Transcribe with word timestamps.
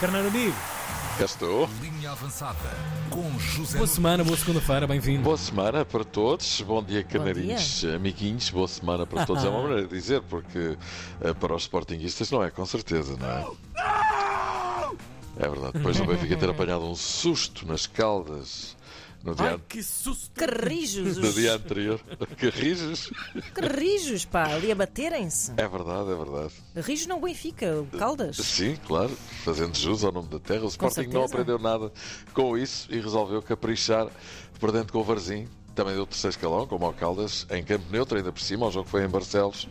Carneiro 0.00 0.28
amigo. 0.28 0.54
Cá 1.16 1.24
estou. 1.24 1.66
Linha 1.80 2.10
avançada 2.10 2.58
com 3.08 3.38
José 3.38 3.78
Boa 3.78 3.86
semana, 3.86 4.22
boa 4.22 4.36
segunda-feira, 4.36 4.86
bem-vindo. 4.86 5.22
Boa 5.22 5.38
semana 5.38 5.86
para 5.86 6.04
todos. 6.04 6.60
Bom 6.60 6.82
dia, 6.82 7.02
canarinhos, 7.02 7.82
amiguinhos. 7.82 8.50
Boa 8.50 8.68
semana 8.68 9.06
para 9.06 9.24
todos. 9.24 9.42
É 9.42 9.48
uma 9.48 9.62
maneira 9.64 9.86
de 9.86 9.94
dizer, 9.94 10.20
porque 10.20 10.76
eh, 11.22 11.32
para 11.32 11.54
os 11.54 11.62
sportinguistas 11.62 12.30
não 12.30 12.44
é, 12.44 12.50
com 12.50 12.66
certeza, 12.66 13.16
não 13.16 13.26
é? 13.26 13.46
É 15.38 15.48
verdade. 15.48 15.72
Depois 15.72 15.96
do 15.96 16.04
Benfica 16.04 16.36
ter 16.36 16.50
apanhado 16.50 16.84
um 16.84 16.94
susto 16.94 17.66
nas 17.66 17.86
caldas 17.86 18.76
no 19.24 19.34
dia, 19.34 19.50
Ai, 19.50 19.60
que 19.68 19.82
susto! 19.82 20.30
Carrijos, 20.34 21.16
no 21.16 21.32
dia 21.32 21.54
anterior. 21.54 22.00
Carrijos? 22.38 23.10
carrijos, 23.54 24.24
pá, 24.24 24.54
ali 24.54 24.70
a 24.70 24.74
baterem-se. 24.74 25.52
É 25.56 25.68
verdade, 25.68 26.10
é 26.10 26.14
verdade. 26.14 26.54
Rijos 26.76 27.06
não 27.06 27.20
Benfica, 27.20 27.80
o 27.80 27.86
Caldas. 27.98 28.36
Sim, 28.36 28.76
claro, 28.86 29.16
fazendo 29.44 29.76
jus 29.76 30.04
ao 30.04 30.12
nome 30.12 30.28
da 30.28 30.38
terra. 30.38 30.64
O 30.64 30.68
Sporting 30.68 31.08
não 31.08 31.24
aprendeu 31.24 31.58
nada 31.58 31.92
com 32.32 32.56
isso 32.56 32.88
e 32.90 33.00
resolveu 33.00 33.42
caprichar, 33.42 34.08
perdendo 34.60 34.92
com 34.92 35.00
o 35.00 35.04
Varzim. 35.04 35.48
Também 35.74 35.94
deu 35.94 36.04
o 36.04 36.06
terceiro 36.06 36.34
escalão, 36.34 36.66
como 36.66 36.86
ao 36.86 36.92
Caldas, 36.94 37.46
em 37.50 37.62
campo 37.62 37.84
neutro, 37.90 38.16
ainda 38.16 38.32
por 38.32 38.40
cima. 38.40 38.66
O 38.66 38.70
jogo 38.70 38.88
foi 38.88 39.04
em 39.04 39.08
Barcelos. 39.08 39.68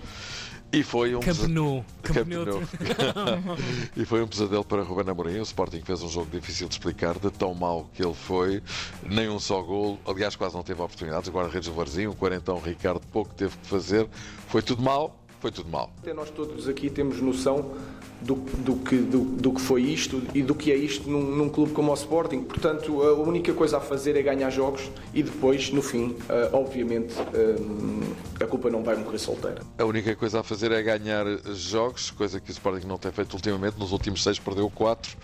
E 0.76 0.84
foi 0.84 1.16
um 1.16 1.20
Campo 1.22 1.36
pesa- 1.38 1.48
Nou. 1.48 1.86
Campo 2.04 2.20
Campo 2.20 2.30
Neutro. 2.30 2.60
Nou. 2.60 3.58
e 3.96 4.06
foi 4.06 4.22
um 4.22 4.28
pesadelo 4.28 4.64
para 4.66 4.84
Ruben 4.84 5.10
Amorim. 5.10 5.40
O 5.40 5.44
Sporting 5.44 5.82
fez 5.82 6.02
um 6.04 6.10
jogo 6.10 6.30
difícil 6.30 6.68
de 6.68 6.74
explicar, 6.74 7.18
de 7.18 7.32
tão 7.32 7.54
mau 7.54 7.90
que 7.94 8.04
ele 8.04 8.14
foi. 8.14 8.62
Nem 9.04 9.30
um 9.30 9.40
só 9.40 9.62
gol. 9.62 9.98
Aliás, 10.06 10.36
quase 10.36 10.54
não 10.54 10.64
teve 10.64 10.82
oportunidades. 10.82 11.30
Agora, 11.30 11.48
Redes 11.48 11.70
do 11.70 11.76
Varzim, 11.76 12.08
o 12.08 12.14
quarentão 12.14 12.60
Ricardo 12.60 13.02
pouco 13.12 13.34
teve 13.34 13.56
que 13.58 13.68
fazer. 13.68 14.08
Foi 14.48 14.62
tudo 14.62 14.82
mal. 14.82 15.18
Foi 15.40 15.52
tudo 15.52 15.70
mal. 15.70 15.92
Até 16.00 16.14
nós 16.14 16.30
todos 16.32 16.68
aqui 16.68 16.90
temos 16.90 17.22
noção 17.22 17.76
do, 18.22 18.36
do 18.36 18.76
que, 18.76 18.98
do, 18.98 19.20
do 19.24 19.52
que 19.52 19.62
foi 19.62 19.82
isto 19.84 20.22
e 20.34 20.42
do 20.42 20.56
que 20.56 20.72
é 20.72 20.76
isto 20.76 21.10
num, 21.10 21.36
num 21.36 21.50
clube 21.50 21.74
como 21.74 21.92
o 21.92 21.94
Sporting. 21.94 22.42
Portanto, 22.42 23.02
a 23.02 23.14
única 23.14 23.54
coisa 23.54 23.78
a 23.78 23.80
fazer 23.82 24.16
é 24.16 24.22
ganhar 24.22 24.50
jogos 24.50 24.90
e 25.14 25.22
depois, 25.22 25.70
no 25.72 25.82
fim, 25.82 26.16
eh, 26.30 26.50
obviamente, 26.54 27.14
eh, 27.34 28.44
a 28.44 28.48
culpa 28.48 28.70
não 28.70 28.84
vai 28.84 28.96
morrer 28.96 29.20
solteira. 29.20 29.62
A 29.78 29.86
única 29.86 30.16
coisa 30.16 30.40
a 30.40 30.44
fazer 30.44 30.72
é 30.72 30.82
ganhar 30.82 31.26
jogos, 31.54 32.12
coisa 32.12 32.40
que 32.40 32.50
o 32.50 32.54
Sporting 32.54 32.88
não 32.88 32.98
tem 32.98 33.12
feito 33.12 33.34
ultimamente. 33.34 33.78
Nos 33.78 33.92
últimos 33.92 34.24
seis 34.24 34.40
perdeu 34.40 34.70
quatro. 34.70 35.16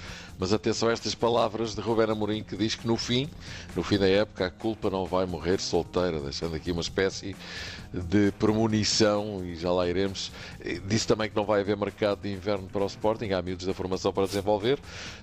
Mas 0.42 0.52
atenção 0.54 0.90
a 0.90 0.92
estas 0.92 1.14
palavras 1.14 1.76
de 1.76 1.82
Ruben 1.82 2.10
Amorim 2.10 2.42
que 2.42 2.58
diz 2.58 2.74
que 2.74 2.88
no 2.88 2.98
fim, 2.98 3.30
no 3.76 3.84
fim 3.84 4.00
da 4.00 4.08
época, 4.08 4.48
a 4.48 4.50
culpa 4.50 4.90
não 4.90 5.06
vai 5.06 5.24
morrer 5.28 5.60
solteira, 5.60 6.20
deixando 6.20 6.56
aqui 6.56 6.72
uma 6.72 6.82
espécie 6.82 7.36
de 7.94 8.32
premonição 8.40 9.46
e 9.46 9.56
já 9.56 9.72
lá 9.72 9.88
iremos. 9.88 10.32
Disse 10.88 11.06
também 11.06 11.30
que 11.30 11.36
não 11.36 11.46
vai 11.46 11.62
haver 11.62 11.78
mercado 11.78 12.22
de 12.22 12.34
inverno 12.34 12.68
para 12.72 12.81
o 12.84 12.88
Sporting, 12.88 13.32
há 13.32 13.42
miúdos 13.42 13.66
da 13.66 13.74
formação 13.74 14.12
para 14.14 14.26
desenvolver. 14.26 14.80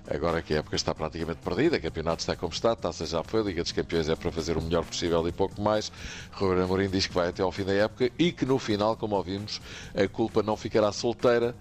Agora 0.08 0.40
que 0.42 0.54
a 0.54 0.58
época 0.58 0.76
está 0.76 0.94
praticamente 0.94 1.38
perdida, 1.44 1.76
o 1.76 1.80
campeonato 1.80 2.20
está 2.20 2.34
como 2.36 2.52
está, 2.52 2.72
a 2.72 2.76
taça 2.76 3.04
já 3.06 3.22
foi, 3.22 3.40
a 3.40 3.44
Liga 3.44 3.62
dos 3.62 3.72
Campeões 3.72 4.08
é 4.08 4.16
para 4.16 4.30
fazer 4.32 4.56
o 4.56 4.62
melhor 4.62 4.84
possível 4.84 5.26
e 5.28 5.32
pouco 5.32 5.60
mais. 5.60 5.90
Ruben 6.32 6.62
Amorim 6.64 6.88
diz 6.88 7.06
que 7.06 7.14
vai 7.14 7.28
até 7.28 7.42
ao 7.42 7.52
fim 7.52 7.64
da 7.64 7.72
época 7.72 8.10
e 8.18 8.32
que 8.32 8.44
no 8.46 8.58
final, 8.58 8.96
como 8.96 9.16
ouvimos, 9.16 9.60
a 9.94 10.06
culpa 10.08 10.42
não 10.42 10.56
ficará 10.56 10.90
solteira, 10.92 11.54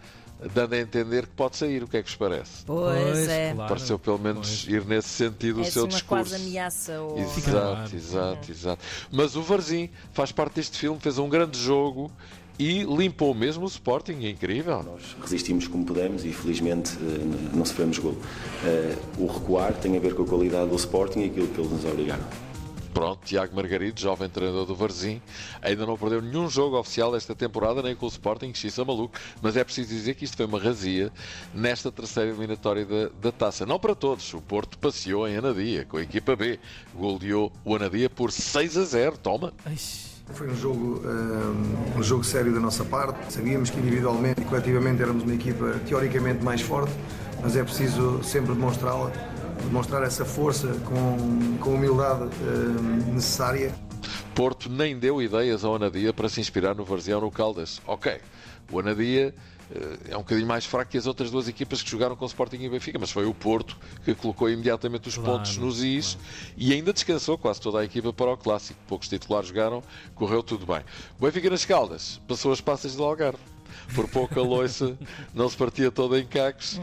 dando 0.54 0.73
a 0.73 0.78
entender 0.78 1.26
que 1.26 1.34
pode 1.34 1.58
sair. 1.58 1.81
O 1.84 1.88
que 1.88 1.98
é 1.98 2.04
que 2.04 2.09
vos 2.09 2.16
parece? 2.16 2.64
Pois, 2.64 3.28
é. 3.28 3.54
claro. 3.54 3.70
Pareceu 3.70 3.98
pelo 3.98 4.20
menos 4.20 4.66
Pois. 4.66 4.73
ir 4.76 4.86
nesse 4.86 5.09
sentido 5.09 5.59
É 5.59 5.59
o 5.59 5.64
assim 5.64 5.72
seu 5.72 5.84
uma 5.84 5.89
discurso. 5.89 6.30
quase 6.30 6.36
ameaça. 6.36 7.02
Ou... 7.02 7.17
Exato, 7.20 7.95
exato, 7.95 8.52
exato. 8.52 8.84
Mas 9.11 9.36
o 9.36 9.42
Varzim 9.42 9.89
faz 10.14 10.32
parte 10.32 10.56
deste 10.56 10.78
filme, 10.78 11.00
fez 11.00 11.17
um 11.17 11.28
grande 11.28 11.59
jogo 11.59 12.11
e 12.60 12.84
limpou 12.84 13.34
mesmo 13.34 13.64
o 13.66 13.68
Sporting, 13.68 14.26
é 14.26 14.30
incrível. 14.30 14.82
Nós 14.84 15.16
resistimos 15.22 15.68
como 15.68 15.86
pudemos 15.86 16.26
e 16.26 16.32
felizmente 16.34 16.98
eh, 17.02 17.56
não 17.56 17.64
sofremos 17.66 17.98
gol. 18.00 18.18
Eh, 18.64 18.96
O 19.18 19.28
recuar 19.28 19.74
tem 19.74 19.96
a 19.96 20.00
ver 20.00 20.16
com 20.16 20.24
a 20.24 20.28
qualidade 20.28 20.70
do 20.70 20.76
Sporting 20.76 21.20
e 21.22 21.26
aquilo 21.26 21.48
que 21.48 21.60
eles 21.60 21.72
nos 21.72 21.86
obrigaram. 21.86 22.24
Pronto, 22.94 23.20
Tiago 23.24 23.56
Margarido, 23.56 24.00
jovem 24.02 24.28
treinador 24.28 24.66
do 24.66 24.74
Varzim, 24.76 25.22
ainda 25.62 25.86
não 25.86 25.96
perdeu 25.96 26.20
nenhum 26.20 26.50
jogo 26.50 26.80
oficial 26.80 27.16
esta 27.16 27.36
temporada, 27.36 27.84
nem 27.84 27.96
com 27.96 28.08
o 28.08 28.10
Sporting, 28.10 28.52
xiça 28.56 28.84
maluco, 28.84 29.16
mas 29.40 29.56
é 29.56 29.64
preciso 29.64 29.90
dizer 29.90 30.16
que 30.16 30.26
isto 30.26 30.36
foi 30.36 30.48
uma 30.48 30.60
razia 30.60 31.12
nesta 31.54 31.92
terceira 31.92 32.32
eliminatória 32.32 32.86
da, 32.88 33.10
da 33.22 33.32
taça. 33.32 33.67
Não 33.67 33.78
para 33.80 33.94
todos, 33.94 34.34
o 34.34 34.42
Porto 34.42 34.80
passeou 34.80 35.28
em 35.28 35.38
Anadia 35.38 35.86
com 35.86 35.98
a 35.98 36.02
equipa 36.02 36.36
B, 36.36 36.60
goleou 36.96 37.52
o 37.64 37.76
Anadia 37.76 38.10
por 38.10 38.32
6 38.32 38.78
a 38.78 38.84
0, 38.84 39.17
toma. 39.20 39.54
Ai, 39.64 39.76
Foi 40.33 40.49
um 40.49 40.55
jogo, 40.55 41.02
um, 41.05 41.99
um 41.99 42.04
jogo 42.04 42.23
sério 42.23 42.54
da 42.54 42.60
nossa 42.60 42.83
parte. 42.83 43.33
Sabíamos 43.33 43.70
que 43.70 43.80
individualmente 43.80 44.42
e 44.42 44.45
coletivamente 44.45 45.02
éramos 45.02 45.23
uma 45.23 45.33
equipa 45.33 45.80
teoricamente 45.88 46.43
mais 46.43 46.61
forte, 46.61 46.93
mas 47.42 47.55
é 47.55 47.64
preciso 47.64 48.21
sempre 48.23 48.54
demonstrá-la, 48.54 49.11
demonstrar 49.64 50.04
essa 50.04 50.26
força 50.26 50.67
com, 50.86 51.58
com 51.60 51.71
a 51.71 51.73
humildade 51.73 52.23
um, 52.23 53.14
necessária. 53.14 53.73
Porto 54.36 54.70
nem 54.70 54.98
deu 54.99 55.21
ideias 55.21 55.64
ao 55.64 55.76
Anadia 55.76 56.14
para 56.14 56.30
se 56.30 56.39
inspirar 56.39 56.76
no 56.76 56.83
Varzião 56.83 57.20
no 57.20 57.32
Caldas. 57.32 57.82
Ok, 57.87 58.20
o 58.71 58.80
Anadia 58.80 59.33
é 60.10 60.16
um 60.16 60.20
bocadinho 60.20 60.48
mais 60.48 60.66
fraco 60.66 60.92
que 60.92 60.98
as 60.98 61.08
outras 61.08 61.30
duas 61.30 61.48
equipas 61.48 61.82
que 61.82 61.89
jogaram 61.89 62.16
com 62.16 62.23
o 62.23 62.28
Sporting 62.28 62.58
e 62.58 62.70
Benfica, 62.70 62.98
mas 62.98 63.11
foi 63.11 63.26
o 63.26 63.33
Porto 63.33 63.78
que 64.05 64.16
colocou 64.16 64.50
imediatamente 64.50 65.10
os 65.10 65.16
Claro, 65.16 65.32
pontos 65.33 65.58
nos 65.58 65.83
is 65.83 66.17
e 66.55 66.73
ainda 66.73 66.94
descansou 66.94 67.38
quase 67.38 67.60
toda 67.60 67.80
a 67.80 67.86
equipa 67.86 68.14
para 68.14 68.32
o 68.32 68.38
Clássico. 68.38 68.80
Poucos 68.88 69.10
titulares 69.10 69.50
jogaram, 69.50 69.83
correu 70.16 70.42
tudo 70.42 70.66
bem. 70.66 70.82
O 71.20 71.26
Benfica 71.26 71.50
nas 71.50 71.66
Caldas 71.66 72.22
passou 72.28 72.52
as 72.52 72.61
passas 72.61 72.95
de 72.95 73.02
Algarve. 73.02 73.57
Por 73.95 74.08
pouca 74.08 74.42
loiça, 74.42 74.98
não 75.33 75.49
se 75.49 75.58
partia 75.58 75.89
toda 75.89 76.20
em 76.20 76.25
cacos. 76.25 76.80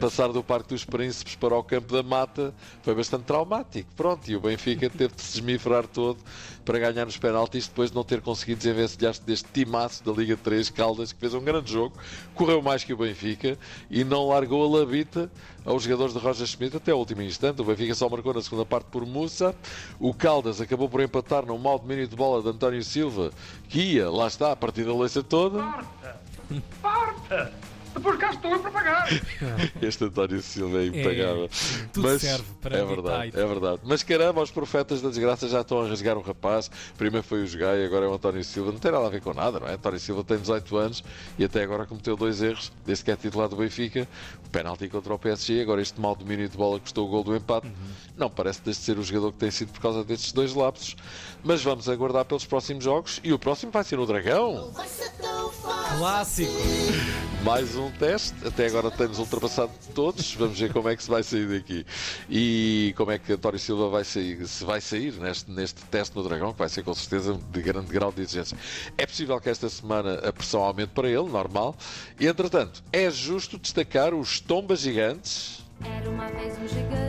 Passar 0.00 0.28
do 0.28 0.42
Parque 0.42 0.68
dos 0.68 0.84
Príncipes 0.84 1.34
para 1.34 1.56
o 1.56 1.62
Campo 1.62 1.92
da 1.92 2.02
Mata 2.02 2.54
foi 2.82 2.94
bastante 2.94 3.24
traumático. 3.24 3.88
Pronto, 3.96 4.30
e 4.30 4.36
o 4.36 4.40
Benfica 4.40 4.88
teve 4.90 5.14
de 5.14 5.22
se 5.22 5.38
esmifrar 5.38 5.86
todo 5.86 6.18
para 6.64 6.78
ganhar 6.78 7.04
nos 7.04 7.18
penaltis 7.18 7.68
depois 7.68 7.90
de 7.90 7.96
não 7.96 8.04
ter 8.04 8.20
conseguido 8.20 8.58
desenvencilhar-se 8.58 9.22
deste 9.22 9.48
timaço 9.52 10.02
da 10.02 10.12
Liga 10.12 10.36
3 10.36 10.70
Caldas, 10.70 11.12
que 11.12 11.20
fez 11.20 11.34
um 11.34 11.42
grande 11.42 11.72
jogo, 11.72 11.94
correu 12.34 12.62
mais 12.62 12.82
que 12.82 12.92
o 12.92 12.96
Benfica 12.96 13.58
e 13.90 14.02
não 14.02 14.28
largou 14.28 14.64
a 14.64 14.78
labita 14.78 15.30
aos 15.64 15.82
jogadores 15.82 16.12
de 16.12 16.18
Roger 16.18 16.46
Schmidt 16.46 16.76
até 16.76 16.92
o 16.92 16.98
último 16.98 17.22
instante. 17.22 17.60
O 17.60 17.64
Benfica 17.64 17.94
só 17.94 18.08
marcou 18.08 18.32
na 18.32 18.42
segunda 18.42 18.64
parte 18.64 18.86
por 18.86 19.04
Mussa. 19.04 19.54
O 19.98 20.14
Caldas 20.14 20.60
acabou 20.60 20.88
por 20.88 21.00
empatar 21.00 21.44
num 21.44 21.58
mau 21.58 21.78
domínio 21.78 22.06
de 22.06 22.16
bola 22.16 22.42
de 22.42 22.48
António 22.48 22.82
Silva, 22.82 23.30
que 23.68 23.80
ia, 23.80 24.10
lá 24.10 24.26
está, 24.26 24.52
a 24.52 24.56
partir 24.56 24.84
da 24.84 24.92
loiça 24.92 25.22
toda. 25.22 25.62
Parta! 26.82 27.52
Depois 27.94 28.18
cá 28.18 28.30
estou 28.30 28.50
eu 28.50 28.58
para 28.58 28.70
pagar. 28.72 29.08
Este 29.80 30.04
António 30.04 30.42
Silva 30.42 30.78
é 30.78 30.86
impagável. 30.86 31.48
tudo 31.92 32.08
Mas 32.08 32.22
serve 32.22 32.44
para 32.60 32.76
é 32.76 32.84
verdade, 32.84 33.32
é 33.34 33.46
verdade. 33.46 33.80
Mas 33.84 34.02
caramba, 34.02 34.42
os 34.42 34.50
profetas 34.50 35.00
da 35.00 35.08
desgraça 35.10 35.48
já 35.48 35.60
estão 35.60 35.80
a 35.80 35.88
rasgar 35.88 36.18
o 36.18 36.20
rapaz. 36.20 36.68
Primeiro 36.98 37.24
foi 37.24 37.44
o 37.44 37.46
Jogai, 37.46 37.84
agora 37.84 38.06
é 38.06 38.08
o 38.08 38.14
António 38.14 38.42
Silva. 38.42 38.72
Não 38.72 38.80
tem 38.80 38.90
nada 38.90 39.06
a 39.06 39.08
ver 39.08 39.20
com 39.20 39.32
nada, 39.32 39.60
não 39.60 39.68
é? 39.68 39.74
António 39.74 40.00
Silva 40.00 40.24
tem 40.24 40.38
18 40.38 40.76
anos 40.76 41.04
e 41.38 41.44
até 41.44 41.62
agora 41.62 41.86
cometeu 41.86 42.16
dois 42.16 42.42
erros, 42.42 42.72
desde 42.84 43.04
que 43.04 43.12
é 43.12 43.16
titular 43.16 43.48
do 43.48 43.56
Benfica. 43.56 44.08
O 44.44 44.50
penalti 44.50 44.88
contra 44.88 45.14
o 45.14 45.18
PSG, 45.18 45.62
agora 45.62 45.80
este 45.80 46.00
mau 46.00 46.16
domínio 46.16 46.48
de 46.48 46.56
bola 46.56 46.80
custou 46.80 47.06
o 47.06 47.10
gol 47.10 47.22
do 47.22 47.36
empate. 47.36 47.68
Uhum. 47.68 47.72
Não 48.16 48.28
parece 48.28 48.60
desde 48.64 48.82
ser 48.82 48.98
o 48.98 49.04
jogador 49.04 49.32
que 49.32 49.38
tem 49.38 49.52
sido 49.52 49.72
por 49.72 49.80
causa 49.80 50.02
destes 50.02 50.32
dois 50.32 50.52
lapsos. 50.52 50.96
Mas 51.44 51.62
vamos 51.62 51.88
aguardar 51.88 52.24
pelos 52.24 52.44
próximos 52.44 52.82
jogos 52.82 53.20
e 53.22 53.32
o 53.32 53.38
próximo 53.38 53.70
vai 53.70 53.84
ser 53.84 53.96
no 53.96 54.06
Dragão. 54.06 54.72
Clássico. 55.98 56.52
Mais 57.44 57.76
um 57.76 57.90
teste, 57.90 58.34
até 58.46 58.66
agora 58.66 58.90
temos 58.90 59.18
ultrapassado 59.18 59.70
todos, 59.94 60.34
vamos 60.34 60.58
ver 60.58 60.72
como 60.72 60.88
é 60.88 60.96
que 60.96 61.02
se 61.02 61.10
vai 61.10 61.22
sair 61.22 61.46
daqui 61.46 61.84
e 62.28 62.94
como 62.96 63.10
é 63.12 63.18
que 63.18 63.34
António 63.34 63.58
Silva 63.58 63.90
vai 63.90 64.02
sair, 64.02 64.46
se 64.48 64.64
vai 64.64 64.80
sair 64.80 65.12
neste, 65.12 65.50
neste 65.50 65.84
teste 65.84 66.16
no 66.16 66.22
Dragão, 66.22 66.52
que 66.52 66.58
vai 66.58 66.68
ser 66.70 66.82
com 66.82 66.94
certeza 66.94 67.38
de 67.50 67.62
grande 67.62 67.92
grau 67.92 68.10
de 68.10 68.22
exigência. 68.22 68.56
É 68.96 69.04
possível 69.04 69.38
que 69.40 69.50
esta 69.50 69.68
semana 69.68 70.14
a 70.26 70.32
pressão 70.32 70.62
aumente 70.62 70.90
para 70.90 71.06
ele, 71.06 71.28
normal, 71.28 71.76
e 72.18 72.26
entretanto, 72.26 72.82
é 72.90 73.10
justo 73.10 73.58
destacar 73.58 74.14
os 74.14 74.40
tombas 74.40 74.80
gigantes 74.80 75.62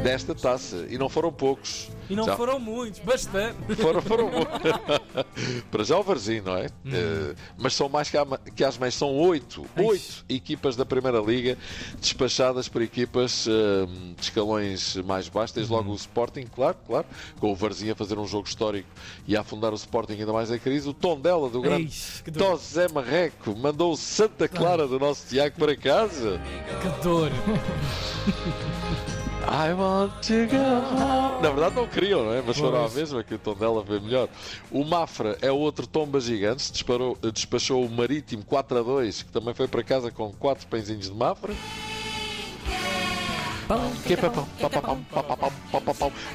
desta 0.04 0.36
taça, 0.36 0.86
e 0.90 0.98
não 0.98 1.08
foram 1.08 1.32
poucos. 1.32 1.90
E 2.10 2.16
não 2.16 2.26
Já- 2.26 2.38
foram 2.38 2.60
muitos, 2.60 3.00
bastante. 3.00 3.58
Foram, 3.76 4.02
foram. 4.02 4.30
Para 5.72 5.84
já 5.84 5.98
o 5.98 6.04
Varzim, 6.04 6.42
não 6.42 6.56
é? 6.56 6.68
Hum. 6.86 6.92
Eh, 6.94 7.36
mas 7.58 7.74
são 7.74 7.90
mais 7.90 8.10
que, 8.10 8.18
a- 8.18 8.26
que 8.56 8.64
as 8.64 8.78
meias, 8.78 8.94
são 8.96 9.16
oito. 9.16 9.66
Oito 9.78 10.24
equipas 10.30 10.76
da 10.76 10.86
Primeira 10.86 11.20
Liga 11.20 11.58
despachadas 12.00 12.68
por 12.68 12.82
equipas 12.82 13.48
eh, 13.48 13.86
de 14.16 14.22
escalões 14.22 14.96
mais 14.98 15.28
baixos. 15.30 15.52
Tens 15.54 15.70
logo 15.70 15.92
o 15.92 15.96
Sporting, 15.96 16.44
claro, 16.54 16.78
claro, 16.86 17.06
com 17.40 17.52
o 17.52 17.56
Varzim 17.56 17.90
a 17.90 17.96
fazer 17.96 18.18
um 18.20 18.28
jogo 18.28 18.48
histórico 18.48 18.88
e 19.28 19.36
a 19.36 19.42
afundar 19.42 19.72
o 19.72 19.76
Sporting 19.76 20.14
ainda 20.14 20.34
mais 20.34 20.52
em 20.52 20.60
crise. 20.60 20.88
O 20.88 20.94
tom 20.94 21.20
dela 21.20 21.50
do 21.50 21.62
grande. 21.62 21.92
Tosé 22.38 22.88
Marreco 22.88 23.56
mandou 23.58 23.94
o 23.94 23.98
Santa 23.98 24.48
Clara 24.48 24.88
do 24.88 25.00
nosso 25.00 25.26
Tiago 25.28 25.56
para 25.58 25.76
casa. 25.76 26.40
Que 26.82 27.04
dor. 27.04 27.32
I 29.48 29.74
want 29.74 30.12
to 30.24 30.48
go 30.48 30.58
home. 30.58 31.42
Na 31.42 31.50
verdade 31.50 31.76
não 31.76 31.88
queriam, 31.88 32.24
não 32.24 32.34
é? 32.34 32.42
Mas 32.42 32.58
foram 32.58 32.86
à 32.86 32.90
mesma 32.90 33.24
que 33.24 33.36
o 33.36 33.38
tom 33.40 33.54
dela 33.54 33.84
foi 33.86 34.00
melhor. 34.00 34.28
O 34.72 34.84
Mafra 34.84 35.38
é 35.42 35.52
outro 35.52 35.86
tomba 35.86 36.20
gigante, 36.20 36.72
disparou, 36.72 37.18
despachou 37.32 37.86
o 37.86 37.90
Marítimo 37.90 38.44
4 38.44 38.80
a 38.80 38.82
2, 38.82 39.24
que 39.24 39.32
também 39.32 39.54
foi 39.54 39.68
para 39.68 39.84
casa 39.84 40.12
com 40.12 40.32
4 40.32 40.68
pãezinhos 40.68 41.10
de 41.10 41.16
Mafra. 41.16 41.54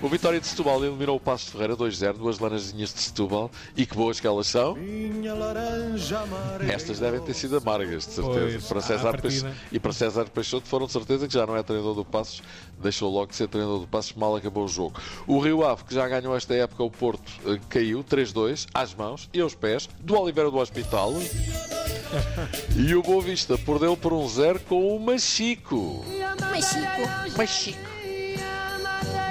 O 0.03 0.09
Vitória 0.09 0.41
de 0.41 0.47
Setúbal 0.47 0.85
eliminou 0.85 1.17
o 1.17 1.21
Passo 1.21 1.47
de 1.47 1.53
Ferreira 1.53 1.77
2-0, 1.77 2.15
duas 2.15 2.39
laranjinhas 2.39 2.93
de 2.93 3.01
Setúbal. 3.01 3.51
E 3.77 3.87
que 3.87 3.95
boas 3.95 4.19
que 4.19 4.27
elas 4.27 4.49
são. 4.49 4.77
Estas 6.69 6.99
devem 6.99 7.21
ter 7.21 7.35
sido 7.35 7.57
amargas, 7.57 8.07
de 8.07 8.13
certeza. 8.15 8.41
Pois, 8.41 8.65
para 8.67 8.81
César. 8.81 9.21
Peixoto, 9.21 9.55
e 9.71 9.79
para 9.79 9.93
César 9.93 10.25
Peixoto 10.29 10.67
foram 10.67 10.87
de 10.87 10.93
certeza 10.93 11.29
que 11.29 11.35
já 11.35 11.47
não 11.47 11.57
é 11.57 11.63
treinador 11.63 11.95
do 11.95 12.05
Passos, 12.05 12.43
deixou 12.81 13.13
logo 13.13 13.27
de 13.27 13.37
ser 13.37 13.49
treinador 13.49 13.81
do 13.81 13.87
Passos, 13.87 14.13
mal 14.15 14.35
acabou 14.35 14.65
o 14.65 14.69
jogo. 14.69 15.01
O 15.27 15.39
Rio 15.39 15.65
Ave, 15.65 15.85
que 15.85 15.95
já 15.95 16.09
ganhou 16.09 16.37
esta 16.37 16.55
época 16.55 16.83
o 16.83 16.91
Porto, 16.91 17.31
eh, 17.47 17.61
caiu 17.69 18.03
3-2 18.03 18.67
às 18.75 18.95
mãos 18.95 19.29
e 19.33 19.41
aos 19.41 19.55
pés 19.55 19.89
do 20.01 20.19
Oliveira 20.19 20.51
do 20.51 20.59
Hospital. 20.59 21.15
E 22.77 22.93
o 22.95 23.03
Boa 23.03 23.23
Vista 23.23 23.57
perdeu 23.57 23.97
por 23.97 24.13
um 24.13 24.29
0 24.29 24.61
com 24.69 24.97
o 24.97 24.99
Machico. 24.99 26.05
Machico. 27.37 27.91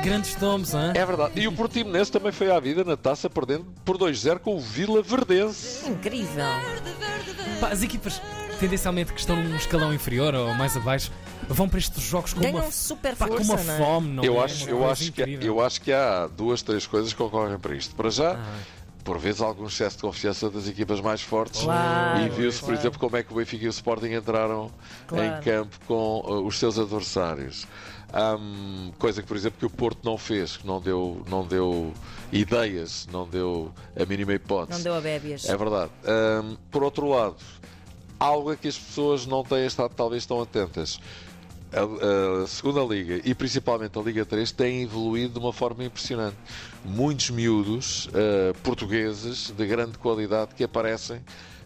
Grandes 0.04 0.34
tomes, 0.36 0.74
hein? 0.74 0.92
É 0.96 1.06
verdade. 1.06 1.34
E 1.36 1.48
o 1.48 1.52
Portimonense 1.52 2.10
também 2.12 2.32
foi 2.32 2.50
à 2.50 2.60
vida 2.60 2.84
na 2.86 2.96
taça, 2.96 3.30
perdendo 3.30 3.66
por 3.84 3.98
2-0 3.98 4.40
com 4.40 4.56
o 4.56 4.60
Vila 4.60 5.02
Verdense. 5.02 5.90
Incrível. 5.90 6.46
Pá, 7.60 7.68
as 7.70 7.84
equipas 7.84 8.22
tendencialmente 8.60 9.12
que 9.14 9.20
estão 9.20 9.36
num 9.42 9.56
escalão 9.56 9.94
inferior 9.94 10.34
ou 10.36 10.54
mais 10.54 10.76
abaixo 10.78 11.12
vão 11.48 11.68
para 11.68 11.80
estes 11.80 12.02
jogos 12.04 12.34
com 12.34 12.40
Ganham 12.42 12.58
uma, 12.62 12.72
super 12.72 13.16
pá, 13.16 13.28
com 13.28 13.44
força, 13.44 13.54
uma 13.54 13.64
não 13.64 13.74
é? 13.74 13.78
fome, 13.78 14.08
não 14.10 14.24
Eu 14.24 14.42
é? 14.42 14.46
acho, 14.46 14.70
eu, 14.70 14.90
acho 14.90 15.12
que, 15.12 15.22
incrível. 15.22 15.48
eu 15.48 15.62
acho 15.66 15.82
que 15.82 15.92
há 15.92 16.28
duas, 16.28 16.62
três 16.62 16.86
coisas 16.88 17.12
que 17.14 17.22
ocorrem 17.22 17.58
para 17.58 17.76
isto. 17.76 17.94
Para 17.96 18.10
já, 18.10 18.34
Ah. 18.34 18.54
Por 19.10 19.18
vezes, 19.18 19.42
algum 19.42 19.66
excesso 19.66 19.96
de 19.96 20.04
confiança 20.04 20.52
das 20.52 20.68
equipas 20.68 21.02
mais 21.02 21.20
fortes. 21.20 21.64
Claro, 21.64 22.28
e 22.28 22.30
viu-se, 22.30 22.60
por 22.60 22.66
claro. 22.68 22.80
exemplo, 22.80 23.00
como 23.00 23.18
é 23.18 23.24
que 23.24 23.34
o 23.34 23.38
Benfica 23.38 23.66
e 23.66 23.68
o 23.68 23.72
Sporting 23.72 24.14
entraram 24.14 24.70
Claro. 25.08 25.26
em 25.26 25.42
campo 25.42 25.80
com 25.88 26.20
uh, 26.20 26.46
os 26.46 26.60
seus 26.60 26.78
adversários. 26.78 27.66
Hum, 28.14 28.92
coisa 29.00 29.24
que, 29.24 29.28
por 29.28 29.36
exemplo, 29.36 29.58
que 29.58 29.66
o 29.66 29.70
Porto 29.72 30.02
não 30.04 30.16
fez, 30.16 30.58
que 30.58 30.68
não 30.68 30.80
deu, 30.80 31.24
não 31.28 31.44
deu 31.44 31.92
ideias, 32.32 33.08
não 33.12 33.28
deu 33.28 33.72
a 34.00 34.06
mínima 34.06 34.36
hipótese. 34.36 34.78
Não 34.78 34.84
deu 34.84 34.94
a 34.94 35.02
bébias. 35.02 35.50
É 35.50 35.58
verdade. 35.58 35.90
Hum, 36.44 36.56
por 36.70 36.84
outro 36.84 37.10
lado, 37.10 37.38
algo 38.20 38.52
a 38.52 38.56
que 38.56 38.68
as 38.68 38.78
pessoas 38.78 39.26
não 39.26 39.44
têm 39.44 39.66
estado 39.66 39.92
talvez 39.96 40.24
tão 40.24 40.40
atentas. 40.40 41.00
A, 41.72 42.44
a 42.44 42.48
segunda 42.48 42.82
Liga 42.82 43.22
e 43.24 43.36
principalmente 43.36 43.98
a 43.98 44.02
Liga 44.02 44.26
3 44.26 44.52
têm 44.52 44.84
evoluído 44.84 45.34
de 45.34 45.40
uma 45.40 45.54
forma 45.54 45.84
impressionante. 45.84 46.36
Muitos 46.84 47.30
miúdos 47.30 48.10
eh, 48.14 48.54
portugueses 48.64 49.52
de 49.52 49.68
grande 49.68 49.98
qualidade 49.98 50.56
que 50.56 50.64
aparecem 50.64 51.22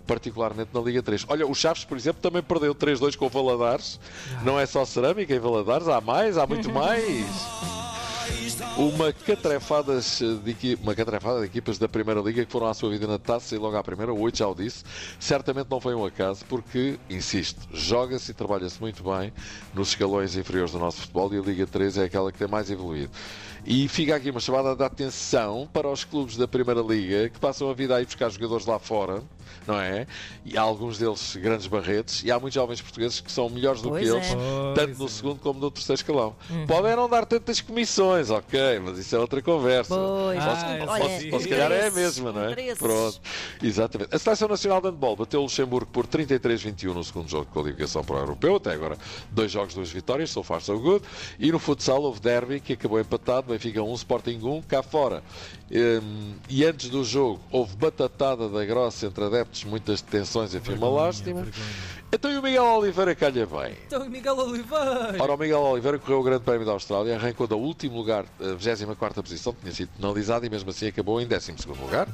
particularmente 0.06 0.72
na 0.74 0.82
Liga 0.82 1.02
3. 1.02 1.26
Olha, 1.30 1.48
o 1.48 1.56
Chaves, 1.56 1.86
por 1.86 1.98
exemplo, 1.98 2.22
também 2.22 2.42
perdeu 2.42 2.76
3-2 2.76 3.16
com 3.16 3.28
o 3.28 3.30
Valadares. 3.30 4.00
Não 4.44 4.60
é 4.60 4.66
só 4.66 4.84
cerâmica 4.84 5.34
em 5.34 5.40
Valadares, 5.40 5.88
há 5.88 6.02
mais, 6.02 6.38
há 6.38 6.46
muito 6.46 6.70
mais. 6.74 7.26
Uma 8.76 9.14
catrefada 9.14 10.00
de, 10.00 10.80
uma 10.82 10.96
catrefada 10.96 11.42
de 11.42 11.46
equipas 11.46 11.78
da 11.78 11.88
Primeira 11.88 12.20
Liga 12.22 12.44
que 12.44 12.52
foram 12.52 12.66
à 12.66 12.74
sua 12.74 12.90
vida 12.90 13.06
na 13.06 13.20
taça 13.20 13.54
e 13.54 13.58
logo 13.60 13.78
à 13.78 13.84
primeira, 13.84 14.12
8 14.12 14.36
já 14.36 14.48
o 14.48 14.56
disse. 14.56 14.84
Certamente 15.20 15.68
não 15.70 15.80
foi 15.80 15.94
um 15.94 16.04
acaso, 16.04 16.44
porque, 16.46 16.98
insisto, 17.08 17.62
joga-se 17.72 18.32
e 18.32 18.34
trabalha-se 18.34 18.82
muito 18.82 19.04
bem 19.04 19.32
nos 19.76 19.90
escalões 19.90 20.36
inferiores 20.36 20.72
do 20.72 20.80
nosso 20.80 21.02
futebol 21.02 21.32
e 21.36 21.38
a 21.38 21.42
Liga 21.42 21.68
3 21.68 22.00
é 22.00 22.04
aquela 22.06 22.32
que 22.32 22.40
tem 22.40 22.48
mais 22.48 22.72
evoluído. 22.72 23.12
E 23.64 23.88
fica 23.88 24.16
aqui 24.16 24.32
uma 24.32 24.40
chamada 24.40 24.76
de 24.76 24.84
atenção 24.84 25.70
para 25.72 25.88
os 25.88 26.04
clubes 26.04 26.36
da 26.36 26.48
Primeira 26.48 26.82
Liga 26.82 27.30
que 27.30 27.40
passam 27.40 27.70
a 27.70 27.74
vida 27.76 27.96
a 27.96 28.02
ir 28.02 28.06
buscar 28.06 28.30
jogadores 28.30 28.66
lá 28.66 28.80
fora, 28.80 29.22
não 29.68 29.80
é? 29.80 30.06
E 30.46 30.58
há 30.58 30.62
alguns 30.62 30.98
deles 30.98 31.36
grandes 31.36 31.68
barretes 31.68 32.24
e 32.24 32.32
há 32.32 32.40
muitos 32.40 32.56
jovens 32.56 32.82
portugueses 32.82 33.20
que 33.20 33.32
são 33.32 33.50
melhores 33.50 33.82
do 33.82 33.90
Pois 33.90 34.04
que 34.04 34.10
é. 34.10 34.14
eles, 34.16 34.28
Pois 34.34 34.76
tanto 34.76 35.00
no 35.00 35.06
é. 35.06 35.10
segundo 35.10 35.40
como 35.40 35.60
no 35.60 35.72
terceiro 35.72 36.00
escalão. 36.00 36.36
Podem 36.68 36.96
não 36.96 37.08
dar 37.10 37.26
tantas 37.26 37.62
comissões, 37.62 38.30
ok, 38.30 38.80
mas 38.80 38.98
isso 38.98 39.16
é 39.16 39.20
outra 39.20 39.42
conversa. 39.42 39.96
Pois, 39.96 40.40
Ah, 40.40 40.88
Ou 41.32 41.40
se 41.40 41.48
calhar 41.50 41.72
é 41.72 41.88
a 41.88 41.92
mesma, 41.92 42.32
não 42.32 42.44
é? 42.46 42.76
Pronto, 42.76 43.22
exatamente. 43.62 44.16
A 44.16 44.20
Seleção 44.20 44.48
Nacional 44.48 44.82
de 44.82 44.88
Handball 44.90 45.16
bateu 45.16 45.40
o 45.40 45.44
Luxemburgo 45.44 45.90
por 45.92 46.06
33-21 46.08 46.94
no 46.94 47.04
segundo 47.04 47.30
jogo 47.30 47.46
de 47.46 47.52
qualificação 47.52 48.04
para 48.04 48.16
o 48.16 48.20
Europeu. 48.20 48.56
Até 48.56 48.72
agora, 48.72 48.98
dois 49.32 49.52
jogos, 49.52 49.74
duas 49.74 49.90
vitórias, 49.92 50.30
so 50.30 50.44
far 50.44 50.62
so 50.62 50.80
good. 50.80 51.04
E 51.40 51.52
no 51.52 51.60
futsal 51.60 52.02
houve 52.02 52.20
derby 52.20 52.60
que 52.60 52.74
acabou 52.74 53.00
empatado, 53.00 53.52
Benfica 53.52 53.82
1, 53.82 53.94
Sporting 53.96 54.40
1, 54.44 54.62
cá 54.64 54.82
fora. 54.84 55.24
Hum, 55.72 56.34
e 56.50 56.64
antes 56.66 56.90
do 56.90 57.04
jogo 57.04 57.40
houve 57.52 57.76
batatada 57.76 58.48
da 58.48 58.64
grossa 58.64 59.08
entre 59.08 59.24
adeptos, 59.44 59.64
muitas 59.66 60.02
detenções 60.02 60.54
e 60.54 60.60
firma 60.60 60.90
lástima. 60.90 61.46
Então 62.12 62.32
e 62.32 62.38
o 62.38 62.42
Miguel 62.42 62.64
Oliveira 62.64 63.16
calha 63.16 63.46
bem. 63.46 63.76
Então, 63.86 64.10
Miguel 64.10 64.38
Oliveira. 64.38 65.16
Ora, 65.20 65.34
o 65.34 65.38
Miguel 65.38 65.62
Oliveira 65.62 66.00
correu 66.00 66.20
o 66.20 66.24
Grande 66.24 66.44
Prémio 66.44 66.66
da 66.66 66.72
Austrália, 66.72 67.16
arrancou 67.16 67.48
da 67.48 67.56
último 67.56 67.98
lugar, 67.98 68.26
a 68.40 68.56
24 68.56 69.22
posição, 69.22 69.54
tinha 69.54 69.74
sido 69.74 69.90
penalizado 70.00 70.46
e 70.46 70.50
mesmo 70.50 70.70
assim 70.70 70.88
acabou 70.88 71.20
em 71.20 71.28
12 71.28 71.56
lugar. 71.82 72.08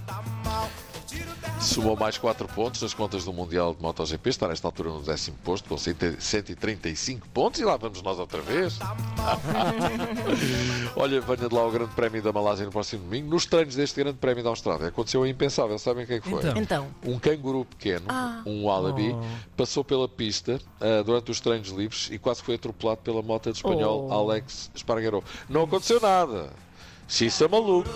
Somou 1.61 1.95
mais 1.97 2.17
4 2.17 2.47
pontos 2.47 2.81
nas 2.81 2.94
contas 2.94 3.25
do 3.25 3.33
Mundial 3.33 3.75
de 3.75 3.81
MotoGP, 3.81 4.29
está 4.29 4.47
nesta 4.47 4.65
altura 4.67 4.89
no 4.91 5.01
décimo 5.01 5.35
posto, 5.44 5.67
com 5.67 5.77
135 5.77 7.27
pontos, 7.29 7.59
e 7.59 7.65
lá 7.65 7.75
vamos 7.75 8.01
nós 8.01 8.17
outra 8.17 8.41
vez. 8.41 8.79
Olha, 10.95 11.19
venha 11.19 11.50
de 11.50 11.53
lá 11.53 11.67
o 11.67 11.71
Grande 11.71 11.94
Prémio 11.94 12.23
da 12.23 12.31
Malásia 12.31 12.65
no 12.65 12.71
próximo 12.71 13.03
domingo. 13.03 13.29
Nos 13.29 13.45
treinos 13.45 13.75
deste 13.75 14.01
Grande 14.01 14.17
Prémio 14.17 14.41
da 14.44 14.50
Austrália 14.50 14.88
aconteceu 14.88 15.21
o 15.21 15.27
impensável, 15.27 15.77
sabem 15.77 16.06
o 16.06 16.07
que 16.07 16.13
é 16.13 16.19
que 16.21 16.29
foi? 16.29 16.39
Então. 16.39 16.57
Então, 16.57 16.88
Um 17.06 17.19
canguru 17.19 17.65
pequeno, 17.65 18.06
um 18.45 18.63
wallaby, 18.65 19.09
Oh. 19.13 19.21
passou 19.57 19.83
pela 19.83 20.07
pista 20.07 20.59
ah, 20.79 21.03
durante 21.03 21.29
os 21.31 21.39
treinos 21.41 21.69
livres 21.69 22.09
e 22.11 22.17
quase 22.17 22.41
foi 22.41 22.56
atropelado 22.56 23.01
pela 23.01 23.21
moto 23.21 23.50
do 23.51 23.56
espanhol 23.56 24.07
Oh. 24.09 24.13
Alex 24.13 24.71
Espargaró. 24.73 25.21
Não 25.50 25.63
aconteceu 25.63 26.00
nada. 26.00 26.51
Xissa 27.07 27.47
maluco. 27.47 27.89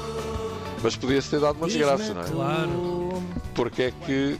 Mas 0.81 0.97
podia-se 0.97 1.29
ter 1.29 1.39
dado 1.39 1.55
uma 1.55 1.67
desgraça, 1.67 2.13
não 2.13 2.21
é? 2.21 2.29
Claro. 2.29 3.02
Porque 3.53 3.83
é 3.83 3.91
que 3.91 4.37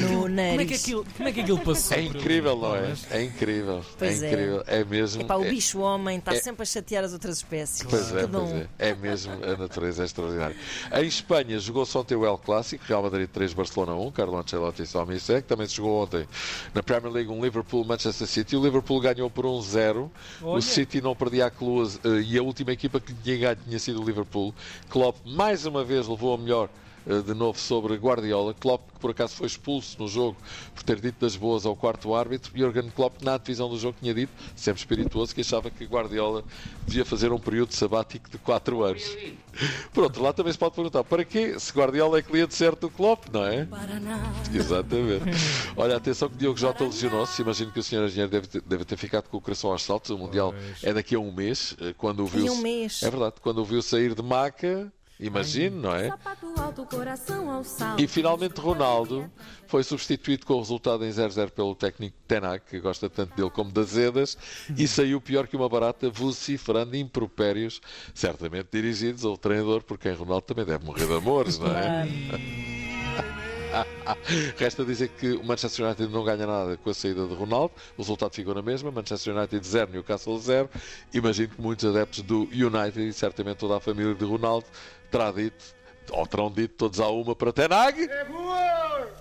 no 0.00 0.20
Como 0.30 0.40
é, 0.40 0.50
que 0.50 0.56
nariz. 0.56 0.82
aquilo, 0.82 1.06
como 1.16 1.28
é 1.28 1.32
que 1.32 1.40
aquilo 1.40 1.58
passou? 1.60 1.96
é 1.96 2.02
incrível, 2.02 2.56
não 2.56 2.76
é? 2.76 2.92
É 3.10 3.22
incrível. 3.22 3.84
Pois 3.98 4.22
é 4.22 4.26
é. 4.26 4.32
incrível. 4.32 4.64
É 4.66 4.84
mesmo. 4.84 5.22
Epá, 5.22 5.36
o 5.36 5.44
é- 5.44 5.50
bicho-homem 5.50 6.18
está 6.18 6.34
é- 6.34 6.40
sempre 6.40 6.62
a 6.62 6.66
chatear 6.66 7.04
as 7.04 7.12
outras 7.12 7.38
espécies. 7.38 7.82
Pois 7.88 8.14
é, 8.14 8.26
pois 8.26 8.50
é. 8.52 8.68
É 8.78 8.94
mesmo, 8.94 9.32
a 9.44 9.56
natureza 9.56 10.02
é 10.02 10.06
extraordinária. 10.06 10.56
Em 10.92 11.06
Espanha 11.06 11.58
jogou-se 11.58 11.96
ontem 11.96 12.14
o 12.14 12.24
El 12.26 12.38
Clássico, 12.38 12.84
Real 12.86 13.02
Madrid 13.02 13.28
3, 13.32 13.52
Barcelona 13.52 13.94
1, 13.94 14.10
Carlo 14.12 14.36
Ancelotti 14.38 14.82
e 14.82 14.86
Salmi 14.86 15.18
Sec. 15.18 15.46
Também 15.46 15.66
se 15.66 15.76
jogou 15.76 16.02
ontem 16.02 16.26
na 16.74 16.82
Premier 16.82 17.12
League 17.12 17.30
um 17.30 17.42
Liverpool-Manchester 17.42 18.26
City. 18.26 18.56
O 18.56 18.62
Liverpool 18.62 19.00
ganhou 19.00 19.30
por 19.30 19.44
1-0. 19.46 20.10
O. 20.42 20.60
City 20.60 21.00
não 21.00 21.14
perdia 21.16 21.46
a 21.46 21.50
Cluas 21.50 21.98
eh, 22.04 22.20
e 22.26 22.38
a 22.38 22.42
última 22.42 22.72
equipa 22.72 23.00
que 23.00 23.12
tinha 23.14 23.36
ganho 23.36 23.56
tinha 23.66 23.78
sido 23.78 24.00
o 24.02 24.04
Liverpool. 24.04 24.54
Klopp 24.88 25.16
mais 25.24 25.64
uma 25.66 25.82
vez 25.84 26.06
levou 26.06 26.34
a 26.34 26.38
melhor 26.38 26.68
de 27.06 27.34
novo 27.34 27.58
sobre 27.58 27.94
Guardiola. 27.96 28.54
Klopp, 28.54 28.92
que 28.94 29.00
por 29.00 29.10
acaso 29.12 29.34
foi 29.34 29.46
expulso 29.46 29.96
no 29.98 30.06
jogo 30.08 30.36
por 30.74 30.82
ter 30.82 31.00
dito 31.00 31.20
das 31.20 31.34
boas 31.36 31.64
ao 31.64 31.74
quarto 31.74 32.14
árbitro. 32.14 32.52
Jurgen 32.54 32.90
Klopp, 32.90 33.22
na 33.22 33.38
divisão 33.38 33.68
do 33.68 33.78
jogo, 33.78 33.96
tinha 34.00 34.12
dito, 34.14 34.32
sempre 34.54 34.80
espirituoso, 34.80 35.34
que 35.34 35.40
achava 35.40 35.70
que 35.70 35.84
Guardiola 35.84 36.44
devia 36.86 37.04
fazer 37.04 37.32
um 37.32 37.38
período 37.38 37.72
sabático 37.72 38.28
de 38.30 38.38
4 38.38 38.82
anos. 38.82 39.16
Por 39.92 40.04
outro 40.04 40.22
lado, 40.22 40.36
também 40.36 40.52
se 40.52 40.58
pode 40.58 40.74
perguntar 40.74 41.02
para 41.04 41.24
quê? 41.24 41.58
Se 41.58 41.72
Guardiola 41.72 42.18
é 42.18 42.22
cliente 42.22 42.54
certo 42.54 42.82
do 42.82 42.90
Klopp, 42.90 43.24
não 43.32 43.44
é? 43.44 43.64
Exatamente. 44.54 45.24
Olha, 45.76 45.96
atenção 45.96 46.28
que 46.28 46.36
Diogo 46.36 46.58
Jota 46.58 46.84
lesionou-se. 46.84 47.42
Imagino 47.42 47.72
que 47.72 47.80
o 47.80 47.82
Sr. 47.82 48.04
Engenheiro 48.04 48.30
deve 48.30 48.46
ter, 48.46 48.60
deve 48.62 48.84
ter 48.84 48.96
ficado 48.96 49.28
com 49.28 49.38
o 49.38 49.40
coração 49.40 49.72
aos 49.72 49.82
saltos. 49.82 50.10
O 50.10 50.18
Mundial 50.18 50.54
é 50.82 50.92
daqui 50.92 51.14
a 51.14 51.18
um 51.18 51.32
mês. 51.32 51.74
eh, 51.80 51.94
Quando 51.96 52.20
o 52.22 52.26
viu. 52.26 52.52
Um 52.52 52.60
mês. 52.62 53.02
É 53.02 53.10
verdade, 53.10 53.34
quando 53.42 53.58
o 53.58 53.64
viu 53.64 53.82
sair 53.82 54.14
de 54.14 54.22
maca. 54.22 54.92
Imagino, 55.18 55.82
não 55.82 55.94
é? 55.94 56.10
E 57.98 58.06
finalmente 58.06 58.60
Ronaldo 58.60 59.30
foi 59.66 59.82
substituído 59.82 60.46
com 60.46 60.54
o 60.54 60.58
resultado 60.58 61.04
em 61.04 61.10
0-0 61.10 61.50
pelo 61.50 61.74
técnico 61.74 62.16
Tenac, 62.26 62.66
que 62.66 62.80
gosta 62.80 63.08
tanto 63.08 63.34
dele 63.36 63.50
como 63.50 63.70
das 63.70 63.96
Edas, 63.96 64.36
e 64.76 64.86
saiu 64.88 65.20
pior 65.20 65.46
que 65.46 65.56
uma 65.56 65.68
barata, 65.68 66.10
vociferando 66.10 66.96
impropérios, 66.96 67.80
certamente 68.14 68.68
dirigidos 68.72 69.24
ao 69.24 69.36
treinador, 69.36 69.82
por 69.82 69.98
quem 69.98 70.12
Ronaldo 70.12 70.42
também 70.42 70.64
deve 70.64 70.84
morrer 70.84 71.06
de 71.06 71.14
amores, 71.14 71.58
não 71.58 71.68
é? 71.68 72.08
Resta 74.56 74.84
dizer 74.84 75.08
que 75.08 75.32
o 75.32 75.44
Manchester 75.44 75.86
United 75.86 76.08
não 76.12 76.24
ganha 76.24 76.46
nada 76.46 76.76
com 76.76 76.90
a 76.90 76.94
saída 76.94 77.26
de 77.26 77.34
Ronaldo, 77.34 77.72
o 77.96 78.02
resultado 78.02 78.34
ficou 78.34 78.54
na 78.54 78.62
mesma, 78.62 78.90
Manchester 78.90 79.36
United 79.36 79.66
0, 79.66 79.92
Newcastle 79.92 80.38
0. 80.38 80.68
Imagino 81.14 81.48
que 81.48 81.60
muitos 81.60 81.84
adeptos 81.84 82.22
do 82.22 82.48
United 82.52 83.00
e 83.00 83.12
certamente 83.12 83.58
toda 83.58 83.76
a 83.76 83.80
família 83.80 84.14
de 84.14 84.24
Ronaldo 84.24 84.66
terá 85.10 85.30
dito, 85.30 85.64
ou 86.12 86.26
terão 86.26 86.50
dito 86.50 86.74
todos 86.76 87.00
a 87.00 87.08
uma 87.08 87.34
para 87.34 87.52
Tenag. 87.52 88.08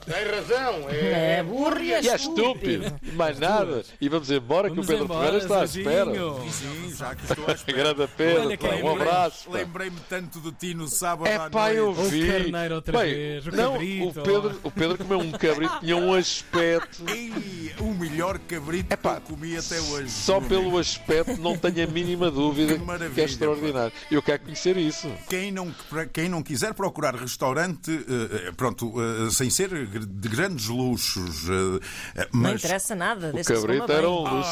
Tem 0.10 0.26
razão. 0.26 0.90
É 0.90 1.44
burro 1.44 1.80
e 1.80 1.94
é 1.94 2.02
E 2.02 2.10
é 2.10 2.16
estúpido. 2.16 2.84
estúpido. 2.86 3.16
Mais 3.16 3.38
nada. 3.40 3.84
E 4.02 4.10
vamos 4.10 4.32
embora 4.32 4.68
que 4.70 4.76
Vamos 4.76 4.88
o 4.88 4.92
Pedro 4.92 5.06
embora, 5.06 5.20
Ferreira 5.26 5.44
está 5.46 5.62
à 5.62 5.66
espera. 5.66 6.14
Sim, 6.52 6.96
já 6.98 7.16
que 7.16 7.26
estou 7.26 7.46
à 7.48 7.52
espera. 7.54 7.78
Grande 7.94 8.10
Pedro, 8.18 8.42
Olha 8.48 8.58
pá, 8.58 8.68
um 8.76 8.90
abraço. 8.92 9.50
pá. 9.50 9.58
Lembrei-me 9.58 9.98
tanto 10.10 10.40
de 10.42 10.52
ti 10.54 10.74
no 10.74 10.88
sábado 10.88 11.28
É 11.28 11.36
à 11.36 11.50
pá, 11.50 11.72
eu 11.74 11.94
noite. 11.94 12.02
O 12.02 12.10
vi. 12.10 12.28
carneiro 12.28 12.76
outra 12.76 12.98
Bem, 13.00 13.14
vez, 13.14 13.46
o 13.48 13.52
não, 13.52 13.72
cabrito, 13.74 14.08
o 14.08 14.24
Pedro, 14.24 14.60
o 14.64 14.72
Pedro 14.72 14.98
comeu 14.98 15.20
um 15.20 15.32
cabrito, 15.32 15.80
tinha 15.80 15.96
um 15.98 16.14
aspecto. 16.14 17.04
Ei, 17.08 17.72
o 17.80 17.94
melhor 17.94 18.40
cabrito 18.40 18.98
que 18.98 19.08
eu 19.08 19.22
comi 19.22 19.58
até 19.58 19.80
hoje. 19.80 20.10
Só 20.10 20.42
pelo 20.42 20.62
amigo. 20.64 20.80
aspecto, 20.80 21.38
não 21.40 21.56
tenho 21.58 21.88
a 21.88 21.92
mínima 21.92 22.32
dúvida 22.32 22.78
Que 22.78 23.10
que 23.14 23.22
é 23.22 23.24
extraordinário. 23.26 23.94
Eu 24.10 24.22
quero 24.24 24.42
conhecer 24.42 24.76
isso. 24.76 25.08
Quem 25.30 25.52
não, 25.52 25.72
quem 26.12 26.28
não 26.28 26.42
quiser 26.42 26.74
procurar 26.74 27.14
restaurante, 27.16 27.92
eh, 27.92 28.48
eh, 28.48 28.52
pronto, 28.58 28.94
eh, 29.00 29.30
sem 29.32 29.50
ser 29.50 29.70
de 30.06 30.30
grandes 30.30 30.68
luxos, 30.68 31.48
eh, 31.50 32.22
eh, 32.22 32.28
Não 32.34 32.42
mas 32.42 32.64
interessa 32.64 32.96
nada. 32.96 33.34
O 33.36 33.44
cabrito 33.46 33.92
era 33.92 34.10
um 34.10 34.22
luxo. 34.24 34.50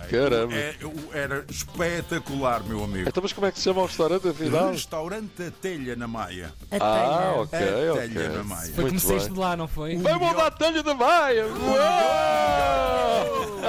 Ai, 0.00 0.08
Caramba. 0.08 0.54
é- 0.54 0.76
era 1.12 1.44
espetacular, 1.50 2.62
meu 2.64 2.84
amigo. 2.84 3.08
Então, 3.08 3.22
mas 3.22 3.32
como 3.32 3.46
é 3.46 3.52
que 3.52 3.58
se 3.58 3.64
chama 3.64 3.82
o 3.82 3.86
restaurante, 3.86 4.28
afinal? 4.28 4.70
Restaurante 4.70 5.42
A 5.42 5.50
Telha 5.50 5.96
na 5.96 6.06
Maia. 6.08 6.52
A 6.70 6.76
Ah, 6.76 6.78
telha. 6.78 7.32
ok, 7.42 7.88
A 7.88 7.92
ok. 7.94 8.08
telha 8.08 8.28
na 8.30 8.44
Maia. 8.44 8.72
Foi 8.74 8.84
Muito 8.84 9.00
conheceste 9.02 9.24
bem. 9.28 9.32
de 9.34 9.38
lá, 9.40 9.56
não 9.56 9.68
foi? 9.68 9.96
Vai 9.98 10.14
mudar 10.14 10.46
a 10.46 10.50
telha 10.50 10.82
da 10.82 10.94
Maia! 10.94 11.46
Uau! 11.46 12.87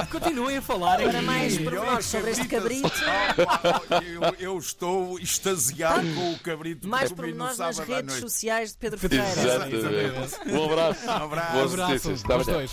Continuem 0.08 0.58
a 0.58 0.62
falar 0.62 0.98
Para 0.98 1.10
aqui. 1.10 1.22
mais 1.22 1.58
pormenores 1.58 2.06
sobre 2.06 2.32
este 2.32 2.48
cabrito, 2.48 2.91
Ah, 3.06 3.82
eu, 4.03 4.22
eu 4.53 4.58
estou 4.58 5.20
extasiado 5.20 6.08
com 6.15 6.34
o 6.34 6.39
cabrito 6.39 6.88
mais 6.88 7.12
pormenores 7.12 7.58
nas 7.58 7.75
sábado 7.75 7.91
à 7.94 7.96
redes 7.98 8.15
sociais 8.15 8.72
de 8.72 8.77
Pedro 8.77 9.00
Ferreira. 9.00 9.25
Exatamente. 9.27 10.51
Um 10.51 10.65
abraço. 10.72 11.06
Um 11.08 11.12
abraço. 11.12 11.51
Boas 11.53 11.74
Abraço 11.74 11.91
notícias. 11.91 12.24
Até 12.25 12.34
amanhã. 12.34 12.51
dois. 12.53 12.68